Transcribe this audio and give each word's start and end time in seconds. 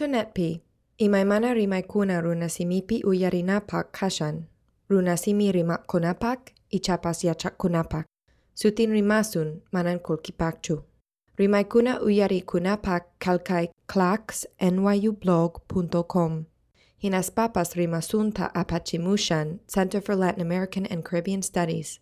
internetpi 0.00 0.60
imaymana 0.98 1.54
rimaykuna 1.54 2.20
runasimipi 2.20 3.02
uyarinapak 3.04 3.92
kashan. 3.92 4.44
Runasimi 4.88 5.52
rimakkunapak 5.52 6.40
ichapas 6.70 7.24
yachakkunapak 7.24 8.06
sutin 8.54 8.90
rimasun 8.90 9.62
manan 9.72 10.00
kulkipakchu 10.00 10.82
rimaykuna 11.38 12.00
uyarikunapak 12.00 13.04
kalkay 13.18 13.68
clax 13.92 14.46
nyublog.com 14.60 16.44
Hinas 17.02 17.30
papas 17.30 17.76
rimasunta 17.76 18.50
apachimushan 18.54 19.58
Center 19.68 20.00
for 20.00 20.16
Latin 20.16 20.40
American 20.40 20.86
and 20.86 21.04
Caribbean 21.04 21.42
Studies. 21.42 22.00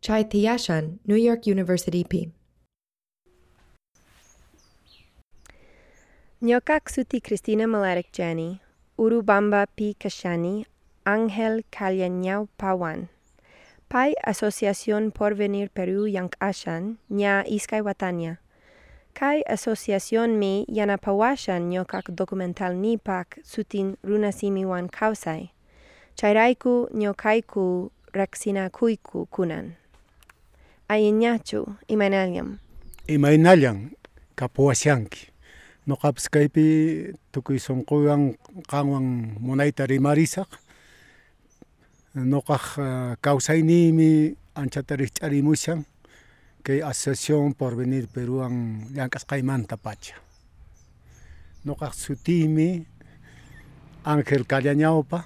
Chai 0.00 0.24
Tiyashan, 0.24 0.98
New 1.06 1.16
York 1.16 1.46
University 1.46 2.04
P. 2.04 2.32
Nyokak 6.42 6.90
suti 6.90 7.20
Cristina 7.22 7.66
Malarek 7.66 8.12
Jani, 8.12 8.60
Urubamba 8.98 9.66
P. 9.74 9.96
Kashani, 9.98 10.66
Ángel 11.06 11.64
Callañao 11.72 12.46
Pawan. 12.58 13.08
Pai 13.88 14.12
Asociación 14.22 15.12
Porvenir 15.12 15.70
Perú 15.70 16.06
Yank 16.06 16.36
Ashan, 16.38 16.98
Nya 17.08 17.42
Iskay 17.48 17.80
Watanya. 17.80 18.36
Kai 19.14 19.44
asociación 19.48 20.38
mi 20.38 20.66
yanapawashan 20.68 21.70
nyokak 21.70 22.12
documental 22.14 22.76
nipak 22.76 23.40
sutin 23.42 23.96
runasimiwan 24.04 24.90
kausai. 24.90 25.52
Chairaiku 26.16 26.90
nyokaiku 26.92 27.90
kuiku 28.72 29.26
kunan. 29.30 29.72
Ayinyachu 30.88 31.64
imaynallam. 31.88 32.58
Imaynallam 33.08 33.90
kapuasyanki. 34.36 35.35
Noqapas 35.86 36.26
kaypi 36.26 37.14
tukuy 37.30 37.62
sunquwan 37.62 38.34
qanwan 38.66 39.38
munayta 39.38 39.86
rimarisaq. 39.86 40.50
Noqaq 42.18 42.64
kawsaynimi 43.22 44.34
anchata 44.58 44.98
rikch'arimushan 44.98 45.86
kay 46.66 46.82
Asociación 46.82 47.54
Porvenir 47.54 48.10
Peruan 48.10 48.82
llank'asqaymanta 48.98 49.78
pacha. 49.78 50.18
Noqaq 51.62 51.94
sutiymi 51.94 52.82
Ángel 54.02 54.42
Callañawpa, 54.42 55.22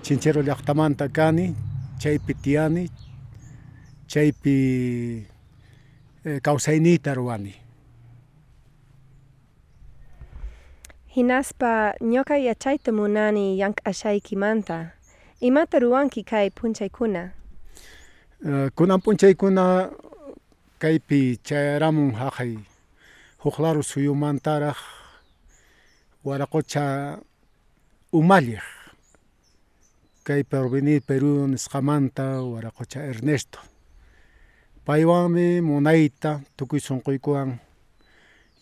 Chinchero 0.00 0.40
llaqtamanta 0.40 1.12
kani, 1.12 1.52
chaypi 2.00 2.32
tiyani, 2.34 2.88
chaypi 4.08 4.56
kawsayniyta 6.40 7.12
ruwani. 7.12 7.59
Hinaspa 11.10 11.94
ñoka 12.00 12.38
yachayta 12.38 12.92
munani 12.92 13.58
llank'ashaykimanta, 13.58 14.92
imata 15.40 15.78
ruwanki 15.82 16.22
kay 16.22 16.50
punchaykuna? 16.50 17.32
Kunan 18.76 19.00
punchaykuna 19.02 19.90
kaypi 20.78 21.40
chayaramun 21.42 22.14
haqay. 22.14 22.58
Huk 23.42 23.58
laru 23.58 23.82
suyumantaraq 23.82 24.78
waraqucha 26.24 27.18
umalliq. 28.12 28.62
Kay 30.22 30.44
Porvenir 30.44 31.00
Perú 31.02 31.48
nisqamanta 31.50 32.38
waraqucha 32.52 33.02
Ernesto. 33.02 33.58
Paywanmi 34.86 35.60
munayta 35.60 36.40
tukuy 36.56 36.78
sunquykuwan 36.78 37.58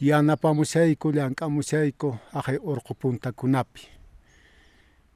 yanapamushayku 0.01 1.13
llank'amushayku 1.13 2.19
haqay 2.33 2.59
urqu 2.63 2.95
puntakunapi 2.95 3.83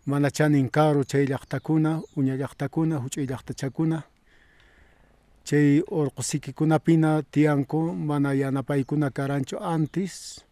mana 0.06 0.30
chanin 0.30 0.68
karu 0.70 1.04
chay 1.04 1.26
llaqtakuna 1.26 2.02
uña 2.16 2.34
llaqtakuna 2.36 2.98
huch'uy 2.98 3.26
llaqtachakuna 3.26 4.02
chay 5.44 5.82
urqu 5.86 6.22
sikikunapina 6.22 7.22
tiyanku 7.30 7.80
mana 7.94 8.34
yanapaykuna 8.34 9.10
karanchu 9.10 9.56
antes 9.62 10.44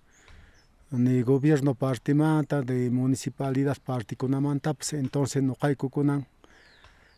ni 0.92 1.22
gobierno 1.22 1.74
partimanta 1.74 2.62
de 2.62 2.90
municipalidad 2.90 3.78
partikunamantapas 3.84 4.92
entonces 4.92 5.42
ñuqaykukunan 5.42 6.22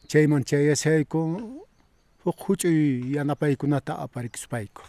chayman 0.09 0.45
chayashayku 0.45 1.21
huk 2.25 2.39
huch'uy 2.49 3.13
yanapaykunata 3.15 3.99
aparikuspayku 3.99 4.83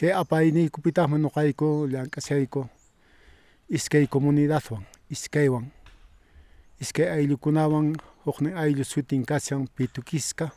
chay 0.00 0.12
apayniykupitaqmi 0.16 1.20
ñuqayku 1.20 1.84
llank'ashayku 1.92 2.64
iskay 3.68 4.06
comunidadwan 4.08 4.80
iskaywan 5.12 5.66
iskay 6.80 7.04
ayllukunawan 7.16 7.92
huknin 8.24 8.56
ayllu 8.56 8.84
sutin 8.84 9.28
kashan 9.28 9.68
Pituquisqa 9.68 10.52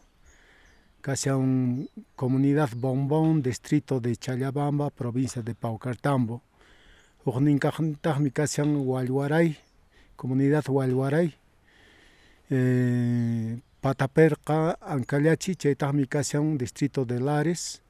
kashan 1.02 1.90
comunidad 2.16 2.72
Bombón 2.76 3.42
distrito 3.44 4.00
de 4.00 4.16
Challabamba 4.16 4.90
provincia 4.90 5.42
de 5.42 5.54
Paucartambo. 5.54 6.42
Huknin 7.26 7.60
kaqtaqmi 7.60 8.32
kashan 8.32 8.78
Wallwaray 8.88 9.58
comunidad 10.16 10.64
Wallwaray 10.70 11.36
Pataperqa 13.82 14.78
Ancallachi 14.80 15.58
chaytaqmi 15.58 16.08
kashan 16.08 16.58
distrito 16.58 17.04
de 17.04 17.20
Lares 17.20 17.83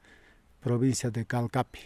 provincia 0.64 1.10
de 1.10 1.22
Calcapi. 1.26 1.80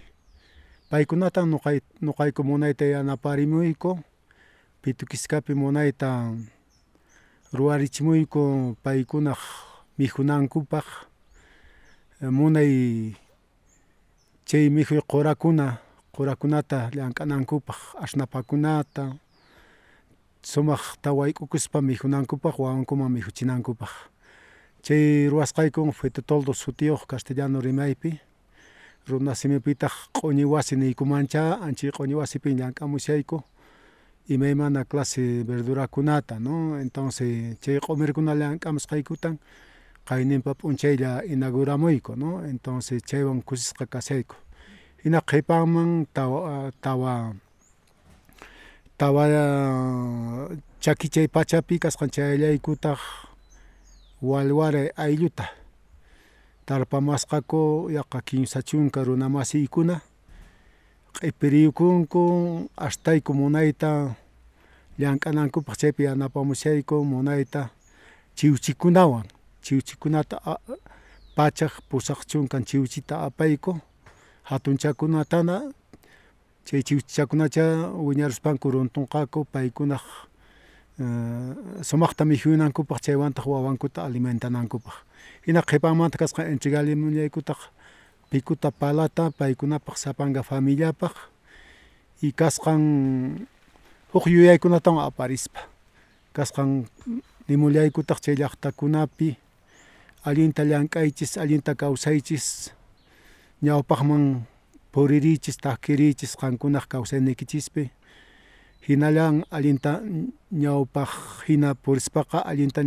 Paykunata 0.89 1.43
ñuqay 1.43 1.79
ñuqayku 2.01 2.43
munayta 2.45 2.85
yanaparimuyku 2.85 3.99
Pituquiscapi 4.83 5.53
munayta 5.55 6.09
ruwarichimuyku 7.53 8.77
paykunaq 8.85 9.41
mijunankupaq 9.99 10.87
munay 12.39 12.73
chay 14.49 14.71
mijuy 14.71 15.01
qurakuna 15.11 15.67
qurakunata 16.15 16.79
llank'anankupaq 16.95 17.81
ashnapakunata 18.05 19.05
sumaqta 20.51 21.11
wayk'ukuspa 21.19 21.83
mijunankupaq 21.83 22.55
wawakunaman 22.63 23.13
mijuchinankupaq 23.13 23.93
chay 24.85 25.29
ruwasqayku 25.29 25.93
Fuete 25.93 26.23
Toldo 26.23 26.53
sutiyuq 26.55 27.03
castellano 27.11 27.61
rimaypi 27.61 28.28
runa 29.09 29.35
simipitaq 29.35 29.93
q'uñi 30.13 30.45
wasi 30.45 30.77
niykumancha 30.77 31.61
anchik 31.61 31.95
q'uñi 31.97 32.15
wasipi 32.15 32.55
llank'amushayku 32.55 33.43
imaymana 34.29 34.85
clase 34.85 35.43
verdurakunata 35.49 36.39
no 36.39 36.79
entonces 36.81 37.59
chay 37.61 37.79
q'umirikuna 37.81 38.35
llank'amusqaykutan 38.35 39.39
qayninpa 40.09 40.55
p'unchaylla 40.55 41.25
inauguramuyku 41.25 42.17
no 42.17 42.45
entonces 42.45 43.03
chaywan 43.03 43.43
kusisqa 43.43 43.87
kashayku 43.87 44.37
hina 45.05 45.21
qhipanman 45.21 46.07
tawa 46.13 46.73
tawa 46.81 47.35
tawa 48.99 49.25
chaki 50.81 51.09
chay 51.09 51.29
pachapi 51.29 51.79
kasqan 51.79 52.11
chayllaykutaq 52.11 52.99
Walwaray 54.23 54.91
aylluta 54.97 55.47
tarpamasqaku 56.69 57.89
yaqa 57.97 58.21
kimsa 58.29 58.61
chunka 58.69 59.01
runa 59.05 59.29
masiykuna 59.29 59.97
q'ipiriykunku 61.17 62.23
ashtayku 62.87 63.31
munayta 63.41 63.91
llank'anankupaq 65.01 65.77
chaypi 65.81 66.03
yanapamushayku 66.09 66.97
munayta 67.11 67.63
chiwchikunawan 68.37 69.25
chiwchikunata 69.65 70.37
pachak 71.37 71.73
pusaq 71.89 72.21
chunka 72.31 72.61
chiwchita 72.69 73.15
apayku 73.27 73.73
hatun 74.49 74.77
chakunatana 74.83 75.57
chay 76.67 76.83
chiwchi 76.87 77.15
chakunacha 77.17 77.65
wiñarishpanku 78.07 78.67
runtunqaku 78.75 79.45
paykunaq 79.53 80.05
sumaqta 81.83 82.25
mijunankupaq 82.25 83.01
chaywantaq 83.01 83.47
wawankuta 83.47 84.05
alimentanankupaq 84.05 84.95
hina 85.47 85.63
qhipanmanta 85.63 86.19
kasqa 86.19 86.47
entregalimullaykutaq 86.53 87.59
pikuta 88.31 88.71
palata 88.71 89.31
paykunapaq 89.31 89.97
sapanka 89.97 90.43
familiapaq 90.43 91.15
y 92.23 92.33
kasqan 92.33 92.83
huk 94.13 94.27
yuyaykunatawan 94.27 95.07
aparispa. 95.07 95.61
Kasqan 96.33 96.87
nimulyaykutaq 97.49 98.21
chay 98.21 98.35
llaqtakunapi 98.37 99.37
allinta 100.25 100.65
llank'aychis 100.65 101.39
allinta 101.39 101.75
kawsaychis 101.75 102.73
ñawpaqman 103.63 104.43
puririychis 104.93 105.57
takirichis 105.57 106.37
qankunaq 106.37 106.89
kawsaynikichispi 106.89 107.91
hinallan 108.87 109.45
allinta 109.51 110.01
ñawpaq 110.53 111.11
hina 111.49 111.75
purispaqa 111.75 112.39
allinta 112.39 112.83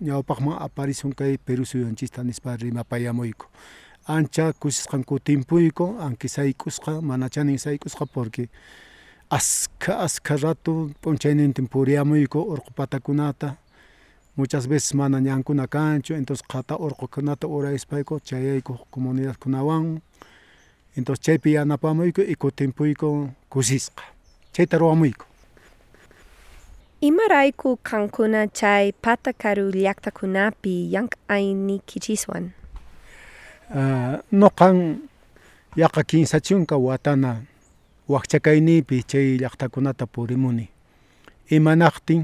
ñawpaqman 0.00 0.56
aparisun 0.60 1.12
kay 1.14 1.38
Perú 1.38 1.64
suyunchista 1.64 2.22
nispa 2.24 2.56
rimapayamuyku 2.56 3.46
ancha 4.06 4.52
kusisqan 4.52 5.04
kutimpuyku 5.04 5.96
aunque 6.00 6.28
sayk'usqa 6.28 7.00
mana 7.02 7.28
chanin 7.28 7.58
sayk'usqa 7.58 8.06
porque 8.06 8.48
aska 9.30 9.98
aska 10.06 10.36
rato 10.36 10.90
p'unchaynintin 11.02 11.68
puriamuyku 11.68 12.38
urqu 12.52 12.70
patakunata 12.76 13.56
muchas 14.36 14.66
veces 14.66 14.94
mana 14.94 15.20
ñankuna 15.20 15.66
kanchu 15.68 16.14
entonces 16.14 16.46
qhata 16.48 16.76
urqukunata 16.76 17.46
urayaspayku 17.46 18.20
chayayku 18.20 18.78
comunidadkunawan. 18.90 20.02
Entonces 20.96 21.22
chaypi 21.24 21.52
yanapamuyku 21.52 22.20
y 22.20 22.34
kutimpuyku 22.34 23.30
kusisqa 23.48 24.02
chayta 24.52 24.78
ruwamuyku 24.78 25.24
Imaraiku 27.02 27.76
kankuna 27.82 28.46
chai 28.48 28.92
patakaru 28.92 29.70
liaktakunapi 29.70 30.92
yank 30.94 31.16
aini 31.28 31.78
kichiswan. 31.78 32.50
Uh, 33.74 33.76
ah, 33.78 34.18
no 34.32 34.50
kan 34.50 35.02
yaqa 35.76 36.02
kinsachunka 36.02 36.76
watana 36.76 37.42
wakchakaynipi 38.08 39.02
chay 39.02 39.36
llaqtakunata 39.38 40.06
purimuni. 40.06 40.68
Imanaqtin 41.50 42.22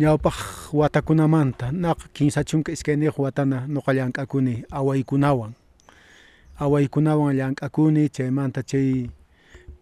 ñawpaq 0.00 0.38
watakunamanta 0.72 1.72
naqa 1.72 2.08
kinsachunka 2.14 2.72
iskayniq 2.72 3.18
watana 3.18 3.66
noqa 3.68 3.92
llank'akuni 3.92 4.64
awaykunawan. 4.72 5.52
Awaykunawan 6.60 7.36
llank'akuni 7.36 8.08
chaymanta 8.08 8.62
chay 8.62 9.10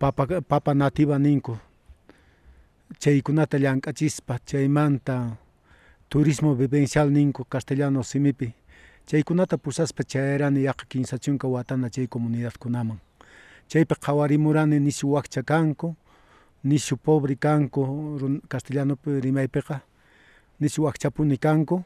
papa, 0.00 0.41
papa 0.41 0.75
nativa 0.75 1.19
ninku 1.19 1.55
chaykunata 2.99 3.58
llank'achispa 3.58 4.38
chaymanta 4.44 5.37
turismo 6.08 6.55
vivencial 6.55 7.11
ninku 7.11 7.44
castellano 7.44 8.02
simipi. 8.02 8.55
Chaykunata 9.06 9.56
pusaspa 9.58 10.05
chayrani 10.05 10.64
yaqa 10.64 10.85
kinsa 10.88 11.19
chunka 11.19 11.49
watana 11.49 11.90
chay 11.90 12.06
comunidadkunaman 12.06 12.99
chaypi 13.69 13.94
qhawarimurani 13.94 14.81
nishu 14.81 15.12
wakcha 15.12 15.43
kanku 15.43 15.94
nishu 16.64 16.96
pobre 16.96 17.35
kanku 17.35 18.40
castellanopi 18.49 19.20
rimaypiqa 19.20 19.81
nishu 20.61 20.85
wakchapuni 20.85 21.37
kanku 21.38 21.85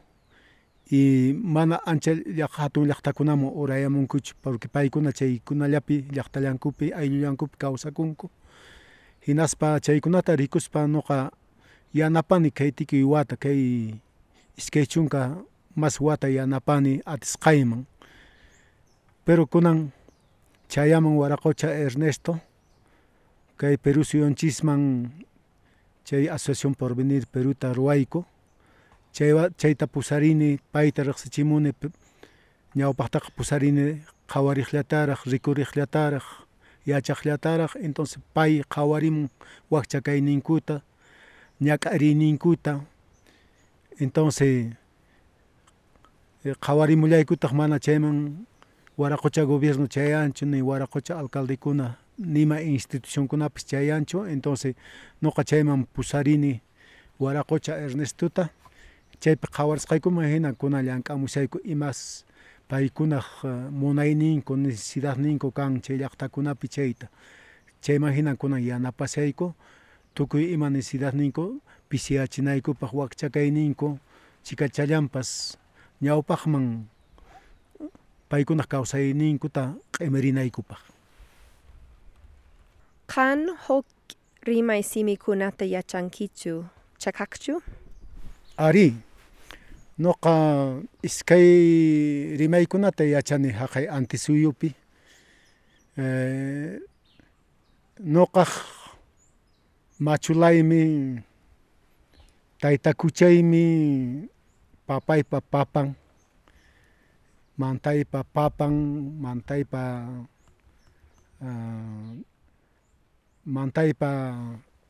y 0.90 1.32
mana 1.32 1.80
ancha 1.86 2.14
hatun 2.56 2.86
llaqtakunaman 2.86 3.50
urayamunkuchu 3.54 4.34
porque 4.42 4.68
paykuna 4.68 5.12
chaykunallapi 5.12 6.04
llaqtallankupi 6.14 6.92
aylullankupi 6.94 7.58
kawsakunku 7.58 8.30
hinaspa 9.26 9.80
chaykunata 9.80 10.36
rikuspa 10.36 10.86
noqa 10.86 11.30
yanapani 11.94 12.50
kay 12.50 12.70
tukuy 12.72 13.04
wata 13.04 13.36
kay 13.36 13.94
iskay 14.58 14.86
chunka 14.86 15.38
mas 15.76 16.00
wata 16.00 16.28
yanapani 16.28 17.00
atisqayman 17.06 17.86
pero 19.24 19.46
kunan 19.46 19.92
chayaman 20.68 21.14
waraqucha 21.16 21.70
Ernesto 21.70 22.40
kay 23.56 23.76
Perú 23.78 24.02
suyunchisman 24.04 25.12
chay 26.04 26.26
asociación 26.28 26.74
Porvenir 26.74 27.26
Peruta 27.30 27.72
ruwayku 27.72 28.24
chay 29.12 29.30
chayta 29.56 29.86
pusarini 29.86 30.58
payta 30.72 31.04
riqsichimuni 31.04 31.70
ñawpaqtaqa 32.74 33.30
pusarini 33.36 34.02
qhawariqllataraq 34.26 35.20
rikuriqllataraq 35.28 36.24
yachaqllataraq 36.86 37.76
entonces 37.80 38.18
pay 38.34 38.62
qhawarimun 38.68 39.28
wakchakayninkuta 39.70 40.82
ñak'ariyninkuta 41.60 42.80
entonces 44.00 44.74
qhawarimullaykutaq 46.60 47.52
mana 47.52 47.78
chayman 47.78 48.46
waraqucha 48.98 49.44
gobierno 49.44 49.86
chayanchu 49.86 50.46
ni 50.46 50.62
waraqucha 50.62 51.18
alcaldekuna 51.18 51.96
nima 52.18 52.60
institucionkunapis 52.60 53.64
chayanchu 53.66 54.24
entonces 54.26 54.74
noqa 55.22 55.44
chayman 55.44 55.86
pusarini 55.86 56.60
waraqucha 57.20 57.78
Ernestota 57.78 58.50
chaypi 59.20 59.46
qhawarisqaykuman 59.46 60.26
hina 60.26 60.52
kuna 60.52 60.82
llank'amushayku 60.82 61.60
imas 61.64 62.24
paykunaq 62.72 63.28
munayninku 63.80 64.56
necesidadninku 64.56 65.48
kan 65.52 65.72
chay 65.84 65.96
llaqtakunapi 66.00 66.66
chayta 66.74 67.06
chayman 67.84 68.12
hina 68.16 68.32
kunan 68.40 68.62
yanapashayku 68.64 69.52
tukuy 70.16 70.44
ima 70.54 70.70
necesidadninku 70.70 71.60
pisiachinaykupaq 71.88 72.92
wakchakayninku 73.00 73.88
chikachallanpas 74.44 75.58
ñawpaqman 76.04 76.66
paykunaq 78.30 78.68
kawsayninkuta 78.72 79.62
q'imirinaykupaq 79.94 80.80
Qan 83.12 83.40
huk 83.68 83.84
rimay 84.48 84.80
simikunata 84.82 85.64
yachankichu 85.68 86.64
chakaqchu? 87.02 87.60
ari 88.56 88.96
noqa 89.98 90.34
iskay 91.02 91.48
rimaykunata 92.36 93.04
yachani 93.04 93.50
haqay 93.50 93.86
antisuyupi 93.88 94.74
eh, 95.98 96.80
noqaq 98.00 98.52
machulaymi 100.00 100.82
taytakuchaymi 102.62 103.64
papaypa 104.86 105.38
papan 105.40 105.94
mantaypa 107.58 108.24
papan 108.34 108.74
mantaypa 109.22 109.82
uh, 111.42 112.10
mantaypa 113.46 114.10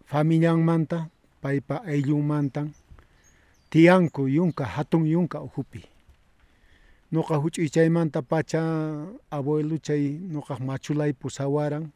familianmanta 0.06 1.10
paypa 1.42 1.82
ayllunmantan 1.84 2.72
tiyanku 3.72 4.28
yunka 4.28 4.64
hatun 4.64 5.06
yunka 5.06 5.40
ujupi. 5.40 5.80
Noqa 7.12 7.36
huch'uy 7.40 7.68
chaymanta 7.72 8.20
pacha 8.20 8.60
abuelo 9.30 9.78
chay 9.78 10.20
noqaq 10.32 10.60
machulay 10.60 11.12
pusawaran 11.12 11.88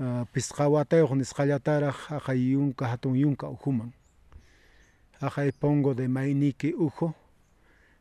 uh, 0.00 0.24
pisqa 0.32 0.68
watayuq 0.68 1.12
nisqallataraq 1.20 1.96
haqay 2.08 2.56
yunka 2.56 2.88
hatun 2.88 3.12
yunka 3.12 3.46
ujuman. 3.48 3.92
Haqay 5.20 5.52
pongo 5.52 5.92
de 5.92 6.08
maynique 6.08 6.72
ujo 6.72 7.12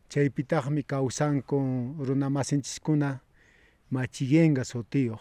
chaypitaqmi 0.07 0.83
kawsanku 0.83 1.57
runa 1.99 2.29
masinchiskuna 2.29 3.19
machiguenga 3.91 4.63
sutiyuq 4.63 5.19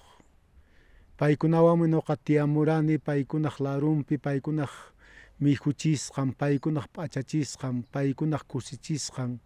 paykunawanmi 1.18 1.88
noqa 1.88 2.16
tiyamurani 2.16 2.98
paykunaq 2.98 3.58
larunpi 3.60 4.18
paykunaq 4.18 4.91
mijuchisqan 5.40 6.32
paykunaq 6.38 6.86
p'achachisqan 6.94 7.82
paykunaq 7.92 8.44
kusichisqan 8.48 9.38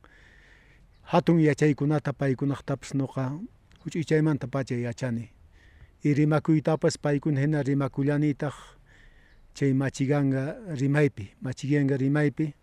hatun 1.02 1.40
yachaykunata 1.40 2.12
paykunaqtapas 2.12 2.94
noqa 2.94 3.38
huch'uy 3.84 4.04
chaymanta 4.04 4.46
pacha 4.46 4.74
yachani. 4.74 5.30
Y 6.02 6.14
rimakuytapas 6.14 6.98
paykuna 6.98 7.40
hina 7.40 7.62
rimakullanitaq 7.62 8.54
chay 9.54 9.72
machiganga 9.72 10.56
rimaypi 10.74 11.34
machiguenga 11.40 11.96
rimaypi. 11.96 12.54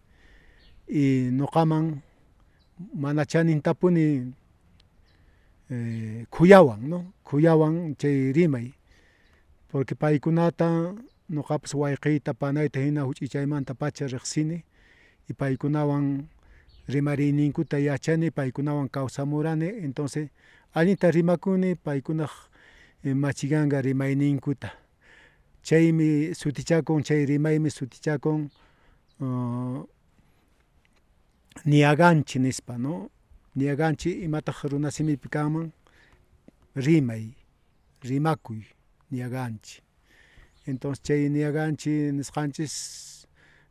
Y 0.87 1.31
noqaman 1.31 2.01
mana 2.93 3.25
chanintapuni 3.25 4.33
eh, 5.71 6.25
kuyawan 6.29 6.89
no? 6.89 7.13
Kuyawan 7.23 7.95
chay 7.97 8.31
rimay 8.33 8.73
porque 9.73 9.95
paykunata 9.95 10.93
noqapas 11.29 11.73
wayqiyta 11.73 12.33
panayta 12.33 12.79
hina 12.79 13.01
huch'uy 13.03 13.27
chaymanta 13.27 13.73
pacha 13.73 14.07
riqsini 14.07 14.63
y 15.29 15.33
paykunawan 15.33 16.27
rimariyninkuta 16.87 17.79
yachani 17.79 18.31
paykunawan 18.31 18.89
kawsamurani 18.89 19.67
entonces 19.83 20.29
allinta 20.73 21.11
rimakuni 21.11 21.75
paykunaq 21.75 22.31
machiganga 23.03 23.81
rimayninkuta. 23.81 24.71
Chaymi 25.63 26.35
sutichakun 26.35 27.03
chay 27.03 27.25
rimaymi 27.25 27.69
sutichakun 27.69 28.49
uh, 29.19 29.83
niyaganchi 31.65 32.39
nispa 32.39 32.77
no 32.77 33.09
niyaganchi 33.55 34.11
imataq 34.23 34.63
runa 34.71 34.91
simipi 34.91 35.29
kanman 35.29 35.71
rimay 36.75 37.31
rimakuy 38.01 38.63
entonces 40.65 41.03
chay 41.03 41.29
niyaganchik 41.29 42.13
nisqanchis 42.13 43.27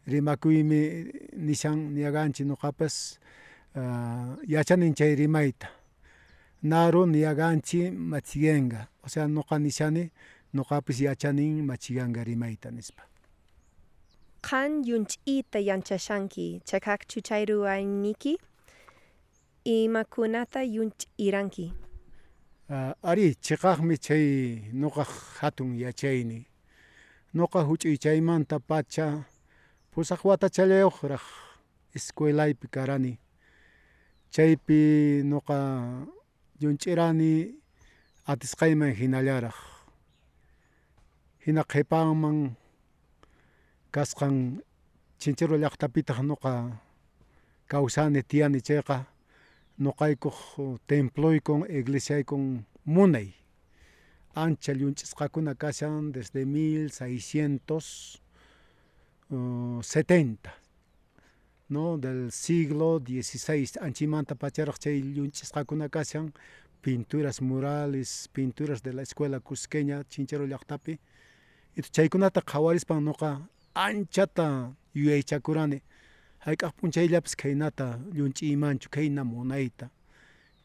rimakuymi 0.06 1.10
nishan 1.36 1.94
niyaganchik 1.94 2.46
ñuqapas 2.46 3.18
uh, 3.74 3.80
ah, 3.80 4.36
yachanin 4.46 4.94
chay 4.94 5.14
rimayta. 5.16 5.68
Naru 6.62 7.06
niyaganchik 7.06 7.92
machiyanka 7.92 8.88
osea 9.04 9.26
ñuqa 9.26 9.58
nishani 9.58 10.10
ñuqapis 10.54 11.00
yachanin 11.00 11.64
machiyanka 11.64 12.24
rimayta 12.24 12.70
nispa. 12.70 13.02
Qan 14.42 14.82
llunch'iyta 14.84 15.58
yanchashanki 15.60 16.60
chakakchu 16.64 17.22
chay 17.22 17.44
ruwaniki 17.46 18.36
imakunata 19.64 20.60
llunch'iranki 20.64 21.72
uh, 22.68 22.74
ah, 22.74 22.94
ari 23.02 23.34
chikaqmi 23.34 23.96
chay 23.98 24.60
ñuqa 24.74 25.04
hatun 25.40 25.78
yachayni. 25.78 26.51
Ñuqa 27.34 27.60
huch'uy 27.68 27.96
chaymanta 28.02 28.56
pacha 28.68 29.06
pusaq 29.90 30.20
watachallayuqraq 30.28 31.24
escuelaypi 31.96 32.66
karani. 32.74 33.12
Chaypi 34.34 34.78
ñuqa 35.30 35.58
llunch'irani 36.60 37.32
atisqayman 38.30 38.92
hinallaraq 38.98 39.56
hina 41.44 41.62
qhipanman 41.72 42.38
kasqan 43.94 44.34
chinchero 45.20 45.56
llaqtapitaq 45.62 46.18
ñuqa 46.28 46.52
kawsani 47.70 48.20
tiyani 48.30 48.60
chayqa 48.66 48.96
ñuqaykuq 49.84 50.38
temploykun 50.88 51.60
iglesiaykun 51.78 52.44
munay 52.94 53.28
ancha 54.34 54.72
llunch'isqakuna 54.72 55.54
kashan 55.54 56.12
desde 56.12 56.44
mil 56.46 56.90
seiscientos 56.90 58.20
setenta 59.82 60.54
no 61.68 61.96
del 61.98 62.30
siglo 62.32 62.98
diesiseis 63.00 63.76
anchaymanta 63.76 64.34
pacharaq 64.34 64.78
chay 64.78 65.00
llunch'isqakuna 65.00 65.88
kashan 65.88 66.32
pinturas 66.82 67.40
murales 67.40 68.28
pinturas 68.32 68.82
de 68.82 68.92
la 68.92 69.02
escuela 69.02 69.40
cusqueña 69.40 70.04
chinchero 70.04 70.44
llaqtapi 70.46 70.98
chaykunata 71.94 72.40
qhawarispan 72.42 73.04
ñuqa 73.04 73.30
anchata 73.74 74.74
yuyaychakurani 74.94 75.80
hayk'aq 76.44 76.72
p'unchayllapis 76.76 77.36
khaynata 77.36 77.98
llunch'iymanchu 78.12 78.88
khayna 78.90 79.24
munayta 79.24 79.90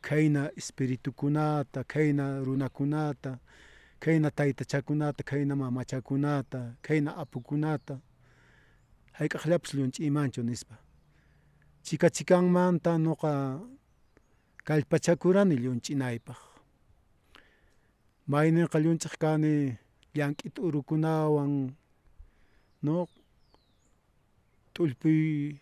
kaina 0.08 0.42
espiritu 0.60 1.10
kunata 1.20 1.84
kaina 1.84 2.26
runa 2.46 2.68
kunata 2.70 3.32
kaina 4.00 4.32
taita 4.32 4.64
chakunata 4.72 5.22
kaina 5.24 5.54
mama 5.56 5.86
chakunata 5.86 6.60
kaina 6.82 7.12
apu 7.22 7.42
kunata. 7.42 7.96
Hayk'aqllapas 9.18 9.74
lunch'imanchu 9.74 10.42
nispa 10.44 10.76
chika 11.86 12.08
chikanmanta 12.16 12.92
noqa 13.06 13.32
kallpachakurani 14.68 15.56
llunch'inaypaq 15.58 16.40
mayninqa 18.32 18.78
llunch'aq 18.84 19.16
kani 19.24 19.54
llank'i 20.16 20.48
t'urukunawan 20.56 21.52
no 22.86 22.96
t'ulpuy 24.74 25.58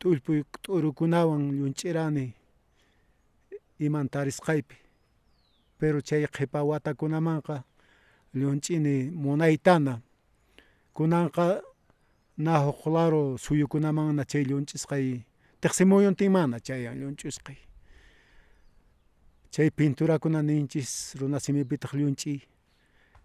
t'ulpuy 0.00 0.38
t'urukunawan 0.64 1.42
llunch'irani 1.56 2.26
iman 3.80 4.08
tarisqaypi 4.08 4.76
pero 5.78 6.00
chay 6.00 6.26
qhipa 6.26 6.62
watakunamanqa 6.62 7.64
llunch'ini 8.34 9.10
munaytana 9.10 10.00
kunanqa 10.94 11.62
na 12.38 12.58
huk 12.58 12.86
laru 12.86 13.38
suyukunamanna 13.38 14.24
chay 14.24 14.44
llunch'isqay 14.44 15.20
tiqsi 15.60 15.84
muyuntinmanna 15.84 16.60
chayan 16.60 16.98
llunch'usqay 17.00 17.58
chay 19.50 19.70
pinturakuna 19.70 20.42
ninchis 20.42 21.14
runa 21.18 21.40
simipitaq 21.40 21.92
llunch'iy 21.94 22.40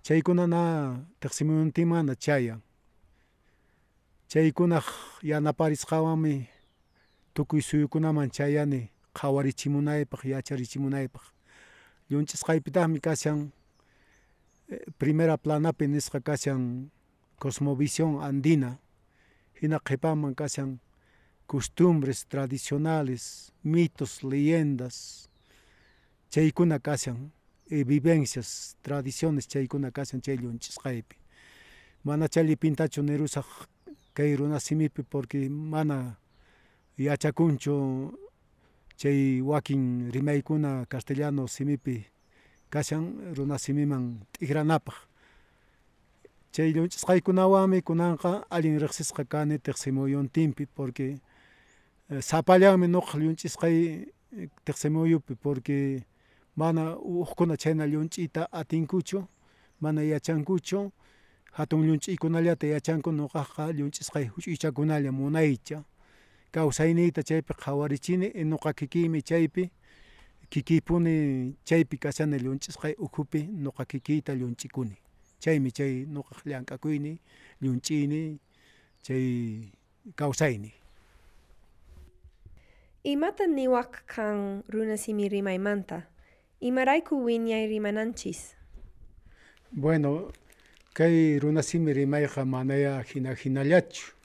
chaykuna 0.02 0.48
na 0.48 0.62
tiqsi 1.20 1.44
muyuntinmanna 1.44 2.16
chayan. 2.16 2.62
Chaykunaq 4.30 4.86
yanaparisqawanmi 5.24 6.48
tukuy 7.34 7.62
suyukunaman 7.62 8.30
chayani 8.30 8.92
qhawarichimunaypaq 9.20 10.22
yacharichimunaypaq 10.34 11.26
llunch'isqaypitaqmi 12.10 13.00
kashan 13.08 13.52
primera 14.98 15.38
planapi 15.38 15.88
nisqa 15.88 16.20
kashan 16.22 16.92
cosmovisión 17.40 18.22
andina. 18.24 18.80
Hina 19.62 19.80
qhipanman 19.80 20.36
kashan 20.36 20.80
costumbres 21.48 22.26
tradicionales 22.28 23.52
mitos 23.64 24.24
leyendas. 24.24 25.30
Chaykuna 26.32 26.80
kashan 26.80 27.32
y 27.70 27.84
vivencias 27.84 28.78
tradiciones 28.82 29.48
chaykuna 29.48 29.92
kashan 29.92 30.22
chay 30.22 30.38
llunch'isqaypi 30.38 31.16
mana 32.04 32.28
challipintachu 32.28 33.04
nirusaq 33.04 33.46
kay 34.14 34.36
runa 34.36 34.60
simipi 34.60 35.04
porque 35.04 35.50
mana 35.50 36.18
yachakunchu 36.98 38.18
chay 39.00 39.42
wakin 39.42 40.12
rimaykuna 40.12 40.86
castellano 40.92 41.48
simipi 41.48 41.96
kashan 42.74 43.34
runa 43.36 43.58
simiman 43.58 44.04
t'ikranapaq. 44.34 44.98
Chay 46.52 46.74
llunch'isqaykunawanmi 46.74 47.80
kunanqa 47.88 48.32
allin 48.50 48.78
riqsisqa 48.84 49.24
kani 49.24 49.56
tiqsi 49.60 49.92
muyuntinpi 49.92 50.66
porque 50.76 51.08
sapallanmi 52.30 52.88
ñuqa 52.88 53.16
llunch'isqay 53.22 53.76
tiqsi 54.66 54.90
muyupi 54.90 55.34
porque 55.36 56.04
mana 56.56 56.98
uqkuna 56.98 57.56
chayna 57.58 57.86
llunch'iyta 57.88 58.50
atinkuchu 58.52 59.20
mana 59.82 60.02
yachankuchu 60.04 60.92
hatun 61.58 61.82
llunch'iykunallata 61.88 62.68
yachanku 62.68 63.10
ñuqaqa 63.12 63.72
llunch'isqay 63.78 64.26
huch'uychakunalla 64.34 65.12
munaycha 65.12 65.84
kawsayniyta 66.52 67.24
chaypi 67.24 67.54
qhawarichini 67.54 68.28
ñuqa 68.50 68.74
kikiymi 68.74 69.22
chaypi 69.22 69.70
kikipuni 70.50 71.56
chaypi 71.68 71.98
kashani 71.98 72.38
llunch'isqay 72.40 72.94
ukhupi 73.06 73.40
ñuqa 73.64 73.86
kikiyta 73.86 74.32
llunch'ikuni 74.36 74.96
chaymi 75.44 75.72
chay 75.72 76.06
ñuqaq 76.14 76.40
llank'akuyni 76.50 77.14
llunch'iyni 77.62 78.22
chay 79.06 79.26
kawsayni 80.16 80.72
Imata 83.04 83.48
niwaq 83.48 84.04
kan 84.06 84.62
runa 84.68 84.98
simi 84.98 85.30
rimaymanta? 85.30 86.04
Imarayku 86.60 87.16
wiñay 87.26 87.68
rimananchis? 87.72 88.56
Bueno, 89.72 90.28
kay 90.94 91.40
runa 91.40 91.64
simi 91.64 91.94
rimayqa 91.94 92.44
manaya 92.46 93.02
hina 93.04 93.34
hinallachu. 93.36 94.19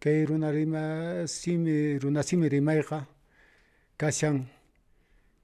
Kay 0.00 0.24
runa 0.24 0.50
rima 0.50 1.26
simi 1.26 1.98
runa 1.98 2.22
simi 2.22 2.48
rimayqa 2.48 3.06
kashan 4.00 4.46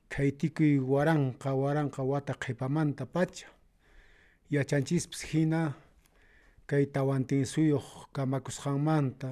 kay 0.08 0.30
tikuy 0.32 0.78
waranqa 0.80 1.50
waranqa 1.62 2.02
wata 2.02 2.32
qhipamanta 2.42 3.04
pacha. 3.14 3.48
Yachanchispis 4.50 5.22
hina 5.30 5.74
kay 6.66 6.84
tawantin 6.94 7.44
suyuq 7.44 7.86
kamakusqanmanta 8.14 9.28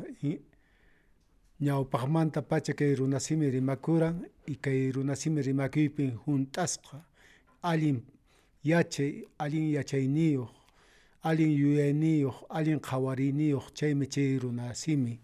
ñawpaqmanta 1.65 2.41
pacha 2.51 2.73
kay 2.75 2.95
runa 2.95 3.19
simi 3.21 3.47
rimakuran 3.51 4.17
y 4.47 4.55
kay 4.65 4.91
runa 4.93 5.15
simi 5.17 5.41
rimakuypin 5.43 6.19
hunt'asqa 6.27 6.97
allin 7.63 7.99
yachay 8.71 9.13
allin 9.39 9.67
yachayniyuq 9.77 10.51
alin 11.25 11.53
yueni 11.63 12.21
yoh 12.21 12.47
alin 12.51 12.81
qawarini 12.81 13.49
yoh 13.49 13.67
chaymi 13.75 14.07
chayruna 14.07 14.75
simi. 14.75 15.21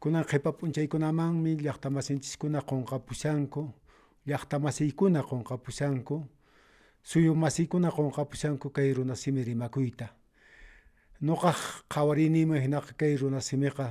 Kunan 0.00 0.24
qhipapunchaykunamanmi 0.24 1.52
llaqtamasinchiskuna 1.64 2.60
qunqapushanku 2.68 3.62
llaqtamasiyikuna 4.26 5.22
qunqapushanku 5.22 6.16
suyumasiykuna 7.02 7.90
qunqapushanku 7.90 8.70
kay 8.70 8.92
runa 8.94 9.14
simi 9.14 9.42
rimakuyta 9.44 10.06
noqaj 11.22 11.58
qawarinimi 11.88 12.60
hinaqa 12.60 12.92
kay 13.00 13.16
runa 13.16 13.40
simiqa 13.40 13.86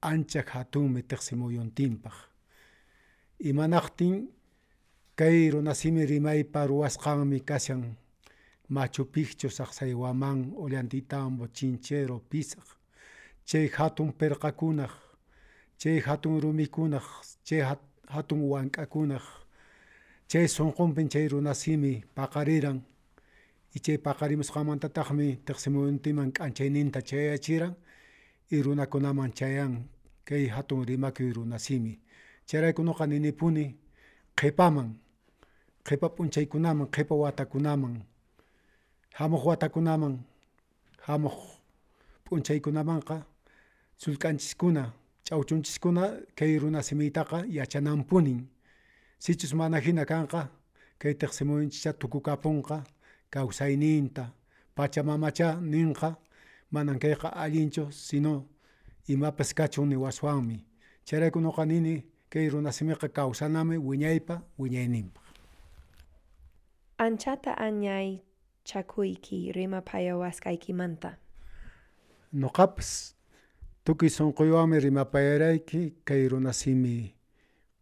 ancha 0.00 0.42
hatunmi 0.52 1.02
tiqsimuyuntinpaq 1.02 2.16
imanaqtin 3.50 4.28
kay 5.16 5.50
runa 5.50 5.74
simi 5.74 6.06
rimaypa 6.06 6.66
ruwasqanmi 6.66 7.40
kashan 7.40 7.96
Machu 8.70 9.04
Picchu 9.04 9.48
saqsaywaman 9.50 10.52
Ollantaytambo 10.56 11.46
Chinchero 11.56 12.20
Pisaq 12.30 12.66
chay 13.48 13.68
hatun 13.68 14.12
pirqakunaq 14.12 14.90
chay 15.80 16.00
hatun 16.00 16.40
rumikunaq 16.42 17.06
chay 17.46 17.62
hatun 18.14 18.40
wank'akunaq 18.52 19.24
chay 20.30 20.46
sunqunpin 20.48 21.08
chay 21.12 21.28
runa 21.28 21.54
simi 21.54 22.04
paqariran. 22.14 22.78
Y 23.74 23.78
chay 23.80 23.98
paqarimusqanmantataqmi 23.98 25.28
tiqsi 25.46 25.68
muyuntinman 25.70 26.32
k'anchayninta 26.32 27.00
chayachiran 27.08 27.74
y 28.50 28.62
runakunaman 28.62 29.32
chayan 29.38 29.88
kay 30.24 30.48
hatun 30.48 30.84
rimakuy 30.88 31.32
runa 31.32 31.58
simi 31.58 32.00
chayrayku 32.48 32.82
ñuqa 32.82 33.06
ninipuni 33.06 33.64
qhipaman 34.38 34.88
qhipa 35.86 36.08
p'unchaykunaman 36.14 36.88
qhipa 36.94 37.14
watakunaman 37.22 37.94
hamuq 39.18 39.44
watakunaman. 39.46 40.14
Hamuq 41.06 41.36
p'unchaykunamanqa. 42.24 43.16
Sullk'anchiskuna 43.98 44.84
ch'awchunchiskuna 45.28 46.02
kay 46.36 46.58
runa 46.58 46.80
simiytaqa 46.82 47.38
yachananpunin 47.56 48.40
sichus 49.18 49.52
mana 49.54 49.78
hina 49.80 50.04
kanqa 50.06 50.48
kaytiq 50.98 51.32
simuinchikcha 51.36 51.92
tukukapunqa 52.00 52.76
kawsayninta 53.30 54.24
pachamamacha 54.76 55.48
ninqa 55.60 56.10
manan 56.70 56.98
kayqa 56.98 57.28
allinchu 57.42 57.84
sino 57.92 58.46
imapas 59.08 59.50
kachun 59.58 59.88
niwaswanmi 59.88 60.56
chayrayku 61.06 61.38
ñuqa 61.44 61.64
nini 61.66 62.04
kay 62.30 62.48
runa 62.48 62.72
simiqa 62.72 63.08
Anchata 66.98 67.54
añay 67.58 68.27
chakuyki 68.68 69.38
rimapayawasqaykimanta. 69.56 71.10
Ñuqapas 72.40 72.90
tukuy 73.84 74.10
sunquywanmi 74.16 74.76
rimapayarayki 74.84 75.80
kay 76.04 76.28
runa 76.28 76.52
simi 76.52 77.14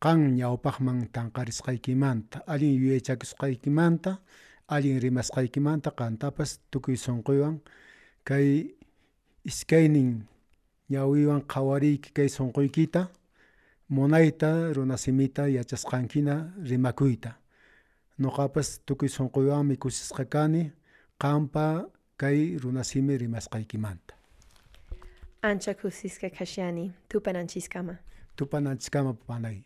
qan 0.03 0.21
ñawpaqman 0.39 0.99
tanqarisqaykimanta 1.15 2.39
allin 2.53 2.75
yuyaychakusqaykimanta 2.81 4.13
allin 4.75 4.99
rimasqaykimanta 5.05 5.91
qantapas 5.99 6.51
tukuy 6.71 6.97
sunquywan 6.97 7.57
kay 8.29 8.47
iskaynin 9.51 10.11
ñawiywan 10.93 11.43
qhawariyki 11.53 12.11
kay 12.17 12.29
sunquykita 12.29 13.03
munayta 13.89 14.51
runa 14.77 14.97
simita 14.97 15.49
yachasqankina 15.57 16.35
rimakuyta 16.69 17.31
Nuqapas 18.19 18.81
tukuy 18.87 19.09
sunquywanmi 19.09 19.77
kusisqa 19.77 20.25
kani 20.25 20.73
qampa 21.21 21.85
kay 22.17 22.57
runasimi 22.63 23.19
rimasqaykimanta. 23.19 24.15
Ancha 25.43 25.75
kusisqa 25.75 26.31
kashani 26.31 26.93
tupananchisqama. 27.09 27.99
Tupananchisqama 28.37 29.13
panay. 29.27 29.59